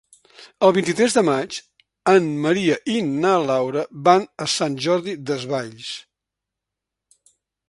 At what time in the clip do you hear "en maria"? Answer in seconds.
2.13-2.77